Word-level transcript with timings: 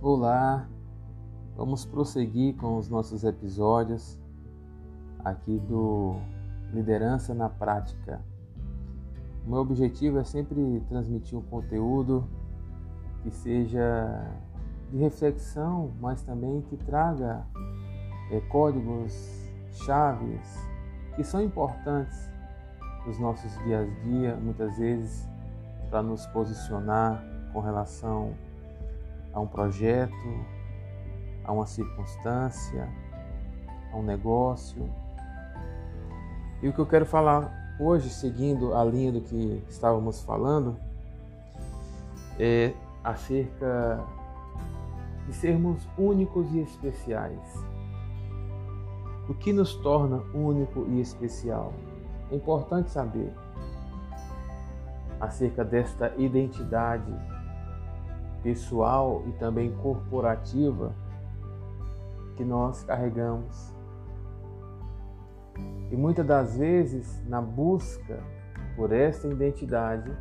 Olá, 0.00 0.68
vamos 1.56 1.84
prosseguir 1.84 2.54
com 2.56 2.78
os 2.78 2.88
nossos 2.88 3.24
episódios 3.24 4.18
aqui 5.24 5.58
do 5.58 6.16
Liderança 6.72 7.34
na 7.34 7.48
Prática. 7.48 8.20
O 9.44 9.50
meu 9.50 9.60
objetivo 9.60 10.18
é 10.18 10.24
sempre 10.24 10.80
transmitir 10.88 11.36
um 11.36 11.42
conteúdo 11.42 12.24
que 13.22 13.30
seja 13.30 14.30
de 14.90 14.98
reflexão, 14.98 15.92
mas 16.00 16.22
também 16.22 16.62
que 16.62 16.76
traga 16.76 17.44
é, 18.30 18.40
códigos, 18.42 19.12
chaves 19.72 20.56
que 21.16 21.24
são 21.24 21.42
importantes 21.42 22.30
nos 23.06 23.18
nossos 23.18 23.52
dias 23.64 23.88
a 23.88 24.02
dia, 24.04 24.36
muitas 24.36 24.78
vezes 24.78 25.28
para 25.96 26.02
nos 26.02 26.26
posicionar 26.26 27.24
com 27.54 27.60
relação 27.60 28.34
a 29.32 29.40
um 29.40 29.46
projeto, 29.46 30.12
a 31.42 31.50
uma 31.50 31.64
circunstância, 31.64 32.86
a 33.90 33.96
um 33.96 34.02
negócio. 34.02 34.90
E 36.62 36.68
o 36.68 36.72
que 36.74 36.78
eu 36.78 36.84
quero 36.84 37.06
falar 37.06 37.50
hoje, 37.80 38.10
seguindo 38.10 38.74
a 38.74 38.84
linha 38.84 39.10
do 39.10 39.22
que 39.22 39.64
estávamos 39.70 40.22
falando, 40.22 40.76
é 42.38 42.74
acerca 43.02 44.04
de 45.26 45.32
sermos 45.32 45.88
únicos 45.96 46.52
e 46.52 46.60
especiais. 46.60 47.64
O 49.30 49.32
que 49.32 49.50
nos 49.50 49.74
torna 49.76 50.18
único 50.34 50.84
e 50.90 51.00
especial? 51.00 51.72
É 52.30 52.36
importante 52.36 52.90
saber 52.90 53.32
acerca 55.20 55.64
desta 55.64 56.12
identidade 56.16 57.12
pessoal 58.42 59.22
e 59.26 59.32
também 59.32 59.72
corporativa 59.76 60.94
que 62.36 62.44
nós 62.44 62.84
carregamos. 62.84 63.74
E 65.90 65.96
muitas 65.96 66.26
das 66.26 66.56
vezes, 66.56 67.24
na 67.26 67.40
busca 67.40 68.22
por 68.76 68.92
essa 68.92 69.26
identidade, 69.26 70.12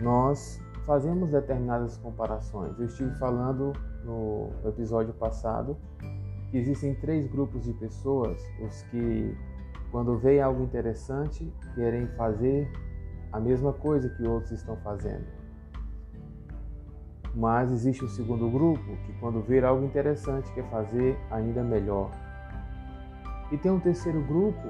nós 0.00 0.60
fazemos 0.86 1.30
determinadas 1.30 1.96
comparações. 1.98 2.78
Eu 2.78 2.86
estive 2.86 3.14
falando 3.18 3.72
no 4.04 4.50
episódio 4.66 5.12
passado 5.14 5.76
que 6.50 6.58
existem 6.58 6.94
três 6.94 7.26
grupos 7.26 7.64
de 7.64 7.72
pessoas: 7.74 8.40
os 8.62 8.82
que, 8.84 9.36
quando 9.90 10.18
veem 10.18 10.40
algo 10.40 10.62
interessante, 10.62 11.52
querem 11.74 12.08
fazer 12.16 12.70
a 13.32 13.38
mesma 13.38 13.72
coisa 13.72 14.08
que 14.08 14.26
outros 14.26 14.52
estão 14.52 14.76
fazendo. 14.78 15.26
Mas 17.34 17.70
existe 17.70 18.04
um 18.04 18.08
segundo 18.08 18.50
grupo 18.50 18.84
que, 19.06 19.12
quando 19.20 19.40
ver 19.40 19.64
algo 19.64 19.84
interessante, 19.84 20.52
quer 20.52 20.68
fazer 20.68 21.16
ainda 21.30 21.62
melhor. 21.62 22.10
E 23.52 23.56
tem 23.56 23.70
um 23.70 23.80
terceiro 23.80 24.20
grupo 24.22 24.68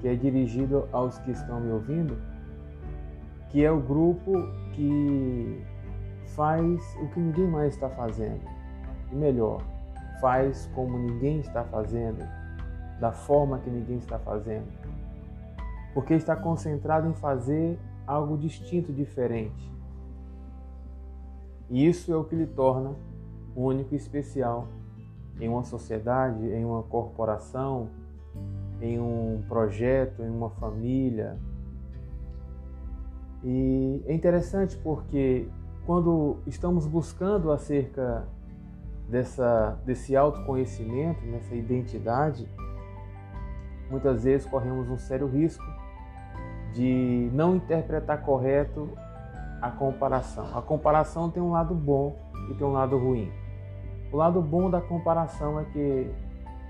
que 0.00 0.08
é 0.08 0.14
dirigido 0.14 0.86
aos 0.92 1.18
que 1.18 1.30
estão 1.30 1.60
me 1.60 1.70
ouvindo, 1.70 2.18
que 3.48 3.64
é 3.64 3.70
o 3.70 3.80
grupo 3.80 4.32
que 4.74 5.64
faz 6.34 6.96
o 7.00 7.08
que 7.08 7.20
ninguém 7.20 7.46
mais 7.46 7.74
está 7.74 7.88
fazendo. 7.88 8.42
E 9.10 9.14
melhor, 9.14 9.62
faz 10.20 10.70
como 10.74 10.98
ninguém 10.98 11.40
está 11.40 11.64
fazendo, 11.64 12.26
da 13.00 13.12
forma 13.12 13.58
que 13.58 13.70
ninguém 13.70 13.98
está 13.98 14.18
fazendo. 14.18 14.66
Porque 15.94 16.12
está 16.14 16.36
concentrado 16.36 17.08
em 17.08 17.14
fazer 17.14 17.78
algo 18.06 18.36
distinto, 18.36 18.92
diferente. 18.92 19.72
E 21.70 21.86
isso 21.86 22.12
é 22.12 22.16
o 22.16 22.24
que 22.24 22.34
lhe 22.34 22.46
torna 22.46 22.94
único 23.56 23.94
e 23.94 23.96
especial 23.96 24.68
em 25.40 25.48
uma 25.48 25.64
sociedade, 25.64 26.44
em 26.46 26.64
uma 26.64 26.82
corporação, 26.82 27.88
em 28.80 29.00
um 29.00 29.42
projeto, 29.48 30.22
em 30.22 30.30
uma 30.30 30.50
família. 30.50 31.38
E 33.42 34.02
é 34.06 34.14
interessante 34.14 34.76
porque 34.78 35.48
quando 35.86 36.38
estamos 36.46 36.86
buscando 36.86 37.50
acerca 37.50 38.26
dessa, 39.08 39.78
desse 39.84 40.16
autoconhecimento, 40.16 41.24
nessa 41.26 41.54
identidade, 41.54 42.48
muitas 43.94 44.24
vezes 44.24 44.44
corremos 44.44 44.90
um 44.90 44.98
sério 44.98 45.28
risco 45.28 45.64
de 46.72 47.30
não 47.32 47.54
interpretar 47.54 48.22
correto 48.22 48.90
a 49.62 49.70
comparação. 49.70 50.46
A 50.52 50.60
comparação 50.60 51.30
tem 51.30 51.40
um 51.40 51.52
lado 51.52 51.74
bom 51.74 52.16
e 52.50 52.54
tem 52.54 52.66
um 52.66 52.72
lado 52.72 52.98
ruim. 52.98 53.30
O 54.12 54.16
lado 54.16 54.42
bom 54.42 54.68
da 54.68 54.80
comparação 54.80 55.60
é 55.60 55.64
que 55.66 56.10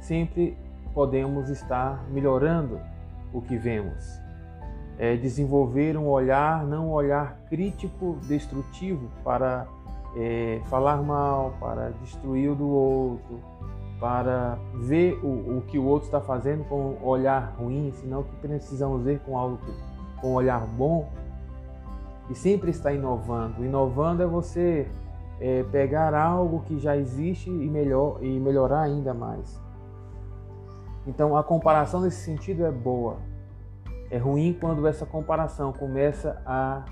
sempre 0.00 0.58
podemos 0.92 1.48
estar 1.48 2.04
melhorando 2.10 2.80
o 3.32 3.40
que 3.40 3.56
vemos. 3.56 4.20
É 4.98 5.16
desenvolver 5.16 5.96
um 5.96 6.08
olhar, 6.08 6.64
não 6.66 6.88
um 6.88 6.92
olhar 6.92 7.38
crítico, 7.48 8.18
destrutivo, 8.22 9.08
para 9.22 9.66
é, 10.16 10.60
falar 10.66 11.00
mal, 11.02 11.54
para 11.60 11.90
destruir 12.02 12.50
o 12.50 12.54
do 12.56 12.68
outro, 12.68 13.40
para 14.02 14.58
ver 14.74 15.14
o, 15.22 15.58
o 15.58 15.62
que 15.68 15.78
o 15.78 15.84
outro 15.84 16.06
está 16.06 16.20
fazendo 16.20 16.64
com 16.64 16.96
um 17.00 17.06
olhar 17.06 17.54
ruim, 17.56 17.92
senão 17.92 18.24
que 18.24 18.34
precisamos 18.34 19.00
ver 19.04 19.20
com 19.20 19.38
algo 19.38 19.60
com 20.20 20.32
um 20.32 20.34
olhar 20.34 20.66
bom 20.66 21.08
e 22.28 22.34
sempre 22.34 22.72
está 22.72 22.92
inovando. 22.92 23.64
Inovando 23.64 24.20
é 24.24 24.26
você 24.26 24.88
é, 25.40 25.62
pegar 25.70 26.14
algo 26.14 26.64
que 26.66 26.80
já 26.80 26.96
existe 26.96 27.48
e, 27.48 27.68
melhor, 27.70 28.18
e 28.20 28.40
melhorar 28.40 28.80
ainda 28.80 29.14
mais. 29.14 29.62
Então 31.06 31.36
a 31.36 31.44
comparação 31.44 32.00
nesse 32.00 32.24
sentido 32.24 32.66
é 32.66 32.72
boa. 32.72 33.18
É 34.10 34.18
ruim 34.18 34.52
quando 34.60 34.84
essa 34.88 35.06
comparação 35.06 35.72
começa 35.72 36.42
a, 36.44 36.84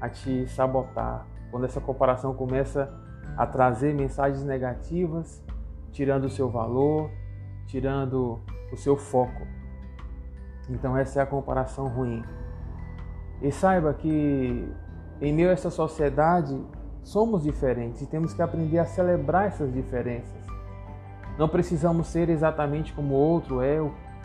a 0.00 0.08
te 0.08 0.48
sabotar, 0.48 1.26
quando 1.50 1.64
essa 1.64 1.80
comparação 1.80 2.32
começa 2.32 2.90
a 3.36 3.46
trazer 3.46 3.92
mensagens 3.94 4.42
negativas, 4.42 5.44
tirando 5.94 6.24
o 6.24 6.28
seu 6.28 6.50
valor, 6.50 7.08
tirando 7.66 8.40
o 8.70 8.76
seu 8.76 8.96
foco. 8.96 9.46
Então 10.68 10.96
essa 10.96 11.20
é 11.20 11.22
a 11.22 11.26
comparação 11.26 11.86
ruim. 11.88 12.22
E 13.40 13.50
saiba 13.52 13.94
que 13.94 14.68
em 15.20 15.32
meio 15.32 15.48
a 15.48 15.52
essa 15.52 15.70
sociedade 15.70 16.60
somos 17.02 17.44
diferentes 17.44 18.02
e 18.02 18.06
temos 18.06 18.34
que 18.34 18.42
aprender 18.42 18.78
a 18.78 18.84
celebrar 18.84 19.46
essas 19.46 19.72
diferenças. 19.72 20.44
Não 21.38 21.48
precisamos 21.48 22.08
ser 22.08 22.28
exatamente 22.28 22.92
como 22.92 23.14
o 23.14 23.18
outro 23.18 23.62
é, 23.62 23.78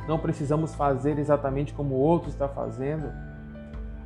não 0.07 0.17
precisamos 0.17 0.73
fazer 0.73 1.19
exatamente 1.19 1.71
como 1.73 1.95
o 1.95 1.99
outro 1.99 2.29
está 2.29 2.47
fazendo. 2.47 3.11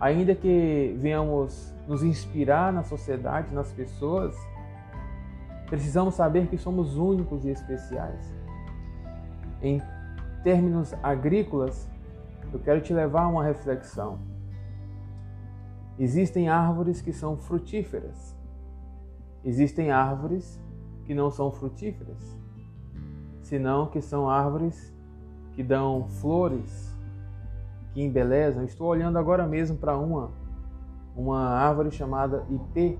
Ainda 0.01 0.35
que 0.35 0.97
venhamos 1.00 1.74
nos 1.88 2.03
inspirar 2.03 2.74
na 2.74 2.84
sociedade, 2.84 3.53
nas 3.53 3.72
pessoas, 3.72 4.35
precisamos 5.68 6.16
saber 6.16 6.47
que 6.47 6.57
somos 6.57 6.97
únicos 6.97 7.46
e 7.46 7.50
especiais. 7.50 8.34
Em 9.62 9.81
termos 10.44 10.94
agrícolas, 11.01 11.90
eu 12.51 12.59
quero 12.59 12.81
te 12.81 12.94
levar 12.94 13.24
a 13.24 13.28
uma 13.28 13.44
reflexão. 13.44 14.19
Existem 15.97 16.50
árvores 16.50 17.01
que 17.01 17.13
são 17.13 17.38
frutíferas. 17.38 18.35
Existem 19.44 19.91
árvores 19.91 20.59
que 21.06 21.13
não 21.13 21.29
são 21.29 21.51
frutíferas, 21.51 22.38
senão 23.41 23.88
que 23.88 24.01
são 24.01 24.30
árvores 24.30 24.94
que 25.53 25.62
dão 25.62 26.07
flores, 26.07 26.95
que 27.94 28.01
embelezam. 28.01 28.63
Estou 28.63 28.88
olhando 28.88 29.18
agora 29.18 29.45
mesmo 29.45 29.78
para 29.78 29.98
uma 29.98 30.31
uma 31.16 31.48
árvore 31.48 31.92
chamada 31.92 32.44
ipê, 32.50 32.98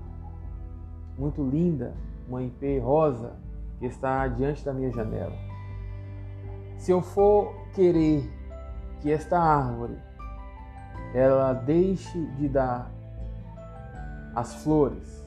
muito 1.18 1.42
linda, 1.42 1.94
uma 2.28 2.42
ipê 2.42 2.78
rosa 2.78 3.32
que 3.78 3.86
está 3.86 4.26
diante 4.28 4.64
da 4.64 4.72
minha 4.72 4.90
janela. 4.90 5.36
Se 6.78 6.90
eu 6.90 7.00
for 7.00 7.54
querer 7.74 8.30
que 9.00 9.10
esta 9.10 9.38
árvore 9.38 9.96
ela 11.14 11.52
deixe 11.52 12.20
de 12.36 12.48
dar 12.48 12.90
as 14.34 14.54
flores 14.62 15.24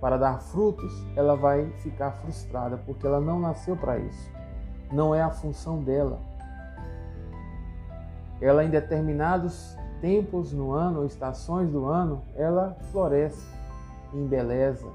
para 0.00 0.16
dar 0.16 0.40
frutos, 0.40 0.92
ela 1.16 1.36
vai 1.36 1.70
ficar 1.78 2.12
frustrada 2.12 2.76
porque 2.78 3.06
ela 3.06 3.20
não 3.20 3.38
nasceu 3.38 3.76
para 3.76 3.98
isso. 3.98 4.30
Não 4.92 5.14
é 5.14 5.22
a 5.22 5.30
função 5.30 5.82
dela. 5.82 6.20
Ela 8.40 8.64
em 8.64 8.70
determinados 8.70 9.76
tempos 10.00 10.52
no 10.52 10.72
ano, 10.72 11.04
estações 11.04 11.70
do 11.70 11.86
ano, 11.86 12.22
ela 12.36 12.76
floresce, 12.92 13.46
embeleza, 14.14 14.86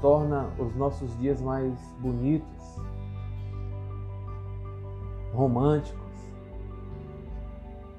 torna 0.00 0.48
os 0.58 0.74
nossos 0.76 1.16
dias 1.18 1.40
mais 1.40 1.72
bonitos, 2.00 2.80
românticos 5.32 6.08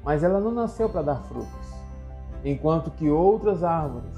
mas 0.03 0.23
ela 0.23 0.39
não 0.39 0.51
nasceu 0.51 0.89
para 0.89 1.01
dar 1.01 1.21
frutos. 1.23 1.69
enquanto 2.43 2.89
que 2.91 3.09
outras 3.09 3.63
árvores 3.63 4.17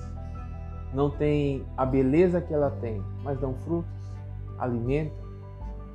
não 0.93 1.09
têm 1.09 1.65
a 1.75 1.85
beleza 1.85 2.39
que 2.39 2.53
ela 2.53 2.69
tem, 2.69 3.03
mas 3.23 3.39
dão 3.39 3.55
frutos, 3.55 3.91
alimentam, 4.59 5.17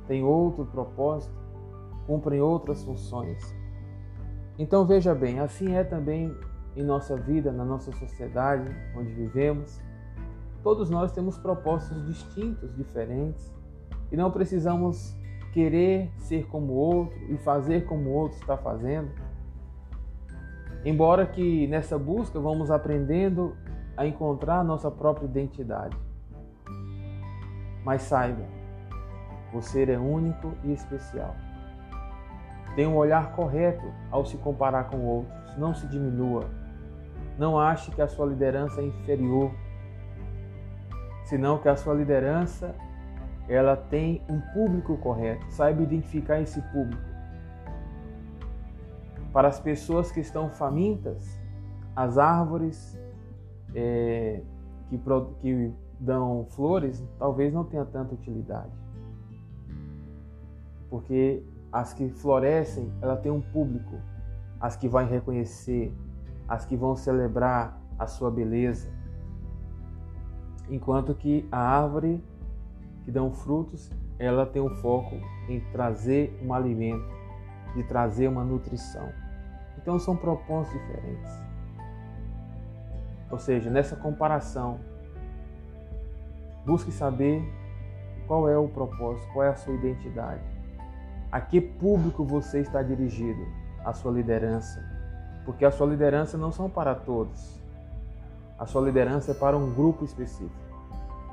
têm 0.07 0.23
outro 0.23 0.65
propósito, 0.65 1.33
cumprem 2.05 2.41
outras 2.41 2.83
funções. 2.83 3.41
Então 4.59 4.85
veja 4.85 5.15
bem, 5.15 5.39
assim 5.39 5.73
é 5.73 5.83
também 5.83 6.35
em 6.75 6.83
nossa 6.83 7.15
vida, 7.15 7.51
na 7.51 7.63
nossa 7.63 7.91
sociedade 7.93 8.69
onde 8.95 9.11
vivemos. 9.13 9.81
Todos 10.63 10.89
nós 10.89 11.11
temos 11.11 11.37
propósitos 11.37 12.05
distintos, 12.05 12.75
diferentes, 12.75 13.53
e 14.11 14.17
não 14.17 14.31
precisamos 14.31 15.15
querer 15.53 16.11
ser 16.17 16.47
como 16.47 16.73
outro 16.73 17.17
e 17.29 17.37
fazer 17.37 17.85
como 17.85 18.09
o 18.09 18.13
outro 18.13 18.37
está 18.39 18.57
fazendo. 18.57 19.09
Embora 20.85 21.25
que 21.25 21.67
nessa 21.67 21.97
busca 21.97 22.39
vamos 22.39 22.71
aprendendo 22.71 23.55
a 23.95 24.05
encontrar 24.05 24.63
nossa 24.63 24.91
própria 24.91 25.25
identidade. 25.25 25.97
Mas 27.83 28.03
saiba, 28.03 28.43
você 29.51 29.83
é 29.83 29.97
único 29.97 30.53
e 30.63 30.71
especial. 30.71 31.35
Tenha 32.75 32.89
um 32.89 32.95
olhar 32.95 33.35
correto 33.35 33.91
ao 34.11 34.23
se 34.23 34.37
comparar 34.37 34.83
com 34.85 35.03
outros. 35.03 35.57
Não 35.57 35.73
se 35.73 35.87
diminua. 35.87 36.45
Não 37.37 37.59
ache 37.59 37.89
que 37.91 38.01
a 38.01 38.07
sua 38.07 38.27
liderança 38.27 38.81
é 38.81 38.85
inferior, 38.85 39.51
senão 41.27 41.57
que 41.57 41.67
a 41.67 41.75
sua 41.75 41.93
liderança 41.93 42.73
ela 43.47 43.75
tem 43.75 44.21
um 44.29 44.39
público 44.53 44.97
correto. 44.97 45.45
Saiba 45.51 45.81
identificar 45.81 46.41
esse 46.41 46.61
público. 46.73 47.01
Para 49.31 49.47
as 49.47 49.59
pessoas 49.59 50.11
que 50.11 50.19
estão 50.19 50.49
famintas, 50.49 51.39
as 51.95 52.17
árvores 52.17 52.99
é, 53.75 54.41
que, 54.89 54.99
que 55.39 55.73
dão 55.99 56.45
flores 56.49 57.03
talvez 57.19 57.53
não 57.53 57.63
tenha 57.63 57.85
tanta 57.85 58.13
utilidade. 58.13 58.71
Porque 60.89 61.43
as 61.71 61.93
que 61.93 62.09
florescem, 62.09 62.91
ela 63.01 63.17
tem 63.17 63.31
um 63.31 63.41
público, 63.41 63.97
as 64.59 64.75
que 64.75 64.87
vão 64.87 65.05
reconhecer, 65.05 65.93
as 66.47 66.65
que 66.65 66.77
vão 66.77 66.95
celebrar 66.95 67.79
a 67.99 68.07
sua 68.07 68.31
beleza. 68.31 68.96
Enquanto 70.69 71.13
que 71.15 71.47
a 71.51 71.59
árvore 71.59 72.23
que 73.05 73.11
dão 73.11 73.31
frutos, 73.31 73.89
ela 74.19 74.45
tem 74.45 74.61
um 74.61 74.69
foco 74.81 75.15
em 75.47 75.61
trazer 75.71 76.37
um 76.43 76.53
alimento, 76.53 77.07
de 77.73 77.83
trazer 77.83 78.27
uma 78.27 78.43
nutrição. 78.43 79.07
Então 79.77 79.97
são 79.97 80.15
propósitos 80.15 80.79
diferentes. 80.81 81.31
Ou 83.29 83.39
seja, 83.39 83.69
nessa 83.69 83.95
comparação, 83.95 84.79
busque 86.65 86.91
saber 86.91 87.41
qual 88.27 88.49
é 88.49 88.57
o 88.57 88.67
propósito, 88.67 89.31
qual 89.31 89.45
é 89.45 89.49
a 89.49 89.55
sua 89.55 89.73
identidade. 89.73 90.43
A 91.31 91.39
que 91.39 91.61
público 91.61 92.25
você 92.25 92.59
está 92.59 92.81
dirigido, 92.81 93.45
a 93.85 93.93
sua 93.93 94.11
liderança. 94.11 94.83
Porque 95.45 95.63
a 95.63 95.71
sua 95.71 95.87
liderança 95.87 96.37
não 96.37 96.51
são 96.51 96.69
para 96.69 96.93
todos. 96.93 97.61
A 98.57 98.65
sua 98.65 98.81
liderança 98.81 99.31
é 99.31 99.33
para 99.33 99.57
um 99.57 99.73
grupo 99.73 100.03
específico. 100.03 100.51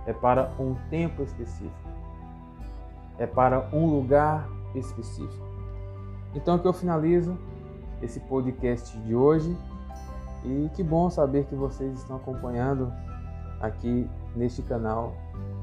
É 0.06 0.12
para 0.12 0.52
um 0.58 0.74
tempo 0.90 1.22
específico. 1.22 1.74
É 3.18 3.26
para 3.26 3.68
um 3.72 3.86
lugar 3.86 4.46
específico. 4.74 5.44
Então 6.34 6.58
que 6.58 6.66
eu 6.66 6.72
finalizo 6.72 7.38
esse 8.02 8.20
podcast 8.20 8.96
de 8.98 9.14
hoje 9.14 9.56
e 10.44 10.68
que 10.74 10.82
bom 10.82 11.08
saber 11.08 11.46
que 11.46 11.54
vocês 11.54 11.98
estão 11.98 12.16
acompanhando 12.16 12.92
aqui 13.60 14.08
neste 14.36 14.62
canal 14.62 15.14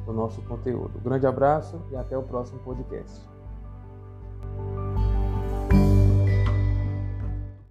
o 0.07 0.11
nosso 0.11 0.41
conteúdo. 0.43 0.99
Grande 1.03 1.27
abraço 1.27 1.79
e 1.91 1.95
até 1.95 2.17
o 2.17 2.23
próximo 2.23 2.59
podcast. 2.59 3.30